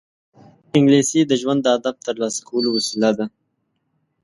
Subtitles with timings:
[0.77, 3.25] انګلیسي د ژوند د هدف ترلاسه کولو وسیله ده